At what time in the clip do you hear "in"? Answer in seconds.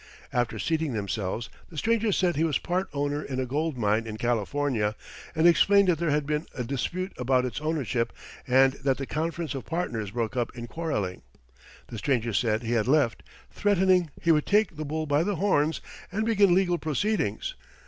3.21-3.39, 4.07-4.17, 10.57-10.65